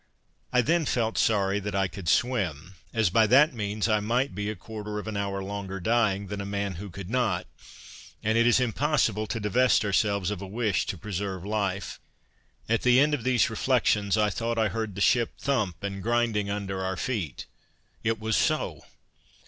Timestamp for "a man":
6.41-6.73